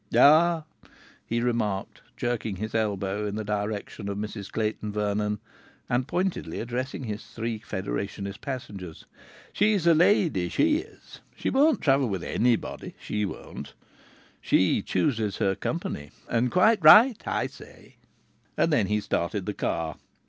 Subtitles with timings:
[0.17, 0.63] "Ah!"
[1.27, 5.37] he remarked, jerking his elbow in the direction of Mrs Clayton Vernon
[5.87, 9.05] and pointedly addressing his three Federationist passengers,
[9.53, 11.19] "she's a lady, she is!
[11.35, 13.75] She won't travel with anybody, she won't!
[14.41, 17.97] She chooses her company and quite right too, I say!"
[18.57, 19.97] And then he started the car.